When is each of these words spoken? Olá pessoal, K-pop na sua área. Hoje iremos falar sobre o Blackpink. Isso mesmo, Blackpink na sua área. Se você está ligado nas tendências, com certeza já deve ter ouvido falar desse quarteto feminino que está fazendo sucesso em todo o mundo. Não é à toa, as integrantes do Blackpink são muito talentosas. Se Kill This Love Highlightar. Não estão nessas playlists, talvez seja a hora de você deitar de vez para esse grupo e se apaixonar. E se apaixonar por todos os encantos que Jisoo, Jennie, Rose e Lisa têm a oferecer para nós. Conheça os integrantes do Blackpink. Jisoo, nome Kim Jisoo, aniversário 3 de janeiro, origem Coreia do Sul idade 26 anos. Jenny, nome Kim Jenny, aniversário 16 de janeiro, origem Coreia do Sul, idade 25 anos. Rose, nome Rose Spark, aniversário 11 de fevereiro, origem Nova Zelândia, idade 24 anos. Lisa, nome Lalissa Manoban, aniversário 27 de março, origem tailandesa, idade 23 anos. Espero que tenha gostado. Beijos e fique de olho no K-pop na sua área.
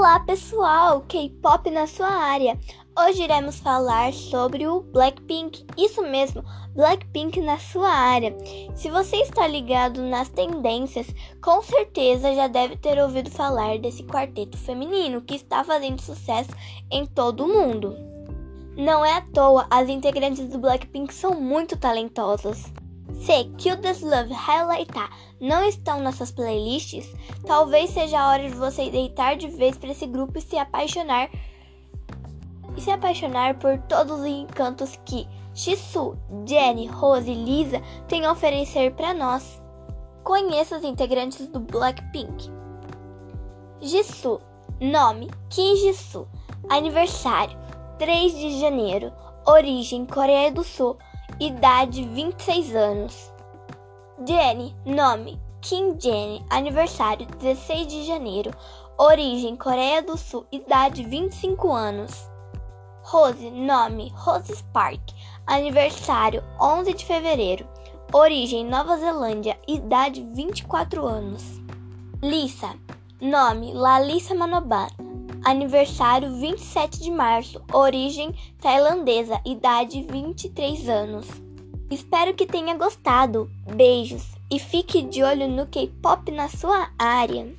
Olá 0.00 0.18
pessoal, 0.20 1.04
K-pop 1.06 1.70
na 1.70 1.86
sua 1.86 2.08
área. 2.08 2.58
Hoje 2.98 3.22
iremos 3.22 3.60
falar 3.60 4.14
sobre 4.14 4.66
o 4.66 4.80
Blackpink. 4.80 5.66
Isso 5.76 6.00
mesmo, 6.00 6.42
Blackpink 6.74 7.38
na 7.42 7.58
sua 7.58 7.90
área. 7.90 8.34
Se 8.74 8.88
você 8.88 9.16
está 9.16 9.46
ligado 9.46 10.00
nas 10.00 10.30
tendências, 10.30 11.06
com 11.42 11.62
certeza 11.62 12.34
já 12.34 12.48
deve 12.48 12.78
ter 12.78 12.98
ouvido 12.98 13.30
falar 13.30 13.78
desse 13.78 14.02
quarteto 14.04 14.56
feminino 14.56 15.20
que 15.20 15.34
está 15.34 15.62
fazendo 15.62 16.00
sucesso 16.00 16.50
em 16.90 17.04
todo 17.04 17.44
o 17.44 17.48
mundo. 17.48 17.94
Não 18.78 19.04
é 19.04 19.18
à 19.18 19.20
toa, 19.20 19.66
as 19.68 19.90
integrantes 19.90 20.48
do 20.48 20.58
Blackpink 20.58 21.12
são 21.12 21.38
muito 21.38 21.76
talentosas. 21.76 22.72
Se 23.20 23.44
Kill 23.58 23.76
This 23.76 24.00
Love 24.00 24.32
Highlightar. 24.32 25.10
Não 25.38 25.62
estão 25.62 26.00
nessas 26.00 26.32
playlists, 26.32 27.06
talvez 27.46 27.90
seja 27.90 28.18
a 28.18 28.30
hora 28.30 28.48
de 28.48 28.54
você 28.54 28.88
deitar 28.88 29.36
de 29.36 29.46
vez 29.46 29.76
para 29.76 29.90
esse 29.90 30.06
grupo 30.06 30.38
e 30.38 30.40
se 30.40 30.56
apaixonar. 30.56 31.30
E 32.74 32.80
se 32.80 32.90
apaixonar 32.90 33.58
por 33.58 33.78
todos 33.80 34.20
os 34.20 34.26
encantos 34.26 34.98
que 35.04 35.28
Jisoo, 35.52 36.16
Jennie, 36.46 36.86
Rose 36.86 37.30
e 37.30 37.34
Lisa 37.34 37.82
têm 38.08 38.24
a 38.24 38.32
oferecer 38.32 38.94
para 38.94 39.12
nós. 39.12 39.60
Conheça 40.24 40.78
os 40.78 40.84
integrantes 40.84 41.46
do 41.46 41.60
Blackpink. 41.60 42.50
Jisoo, 43.82 44.40
nome 44.80 45.30
Kim 45.50 45.76
Jisoo, 45.76 46.26
aniversário 46.70 47.58
3 47.98 48.32
de 48.32 48.60
janeiro, 48.60 49.12
origem 49.46 50.06
Coreia 50.06 50.50
do 50.50 50.64
Sul 50.64 50.96
idade 51.40 52.04
26 52.04 52.74
anos. 52.74 53.32
Jenny, 54.26 54.76
nome 54.84 55.40
Kim 55.62 55.98
Jenny, 55.98 56.44
aniversário 56.50 57.26
16 57.38 57.86
de 57.86 58.04
janeiro, 58.04 58.50
origem 58.98 59.56
Coreia 59.56 60.02
do 60.02 60.18
Sul, 60.18 60.46
idade 60.52 61.02
25 61.02 61.72
anos. 61.72 62.28
Rose, 63.02 63.50
nome 63.50 64.12
Rose 64.14 64.54
Spark, 64.54 65.00
aniversário 65.46 66.44
11 66.60 66.92
de 66.92 67.06
fevereiro, 67.06 67.66
origem 68.12 68.64
Nova 68.66 68.98
Zelândia, 68.98 69.58
idade 69.66 70.22
24 70.34 71.06
anos. 71.06 71.42
Lisa, 72.22 72.74
nome 73.18 73.72
Lalissa 73.72 74.34
Manoban, 74.34 74.88
aniversário 75.44 76.34
27 76.36 77.00
de 77.00 77.10
março, 77.10 77.62
origem 77.72 78.34
tailandesa, 78.60 79.40
idade 79.44 80.02
23 80.02 80.88
anos. 80.88 81.26
Espero 81.90 82.34
que 82.34 82.46
tenha 82.46 82.76
gostado. 82.76 83.50
Beijos 83.74 84.24
e 84.50 84.58
fique 84.58 85.02
de 85.02 85.22
olho 85.22 85.48
no 85.48 85.66
K-pop 85.66 86.30
na 86.30 86.48
sua 86.48 86.90
área. 86.98 87.52